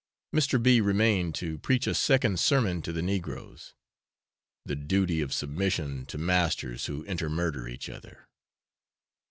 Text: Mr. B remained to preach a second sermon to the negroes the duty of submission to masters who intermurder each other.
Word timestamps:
Mr. 0.33 0.57
B 0.59 0.81
remained 0.81 1.35
to 1.35 1.59
preach 1.59 1.85
a 1.85 1.93
second 1.93 2.39
sermon 2.39 2.81
to 2.81 2.91
the 2.91 3.03
negroes 3.03 3.75
the 4.65 4.75
duty 4.75 5.21
of 5.21 5.31
submission 5.31 6.07
to 6.07 6.17
masters 6.17 6.87
who 6.87 7.05
intermurder 7.05 7.69
each 7.69 7.87
other. 7.87 8.27